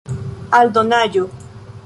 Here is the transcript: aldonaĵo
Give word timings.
aldonaĵo 0.59 1.27